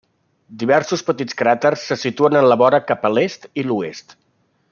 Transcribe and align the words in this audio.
Diversos 0.61 1.03
petits 1.09 1.37
cràters 1.41 1.83
se 1.91 1.99
situen 2.05 2.39
en 2.41 2.49
la 2.53 2.57
vora 2.63 2.81
cap 2.93 3.07
a 3.11 3.13
l'est 3.19 3.47
i 3.63 3.67
l'oest. 3.69 4.19